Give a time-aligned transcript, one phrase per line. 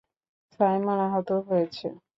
[0.53, 1.87] Simon আহত হয়েছে!